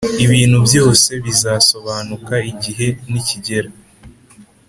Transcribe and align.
ibintu 0.25 0.57
byose 0.67 1.09
bizasobanuka 1.25 2.35
igihe 2.51 2.87
nikigera. 3.11 3.69